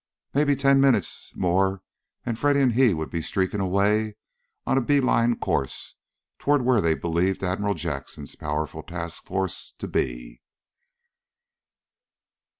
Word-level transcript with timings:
Maybe 0.33 0.55
ten 0.55 0.81
minutes 0.81 1.31
more 1.35 1.83
and 2.25 2.39
Freddy 2.39 2.59
and 2.59 2.73
he 2.73 2.91
would 2.91 3.11
be 3.11 3.21
streaking 3.21 3.59
away 3.59 4.15
on 4.65 4.79
a 4.79 4.81
bee 4.81 4.99
line 4.99 5.35
course 5.35 5.93
toward 6.39 6.63
where 6.65 6.81
they 6.81 6.95
believed 6.95 7.43
Admiral 7.43 7.75
Jackson's 7.75 8.35
powerful 8.35 8.81
task 8.81 9.23
force 9.25 9.75
to 9.77 9.87
be! 9.87 10.41